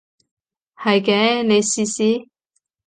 [0.75, 2.27] 係嘅，你試試